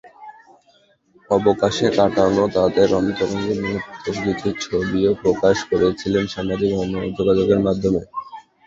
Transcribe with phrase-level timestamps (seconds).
[1.29, 6.71] অবকাশে কাটানো তাঁদের অন্তরঙ্গ মুহূর্তের কিছু ছবিও প্রকাশ করেছিলেন সামাজিক
[7.17, 8.01] যোগাযোগের মাধ্যমে।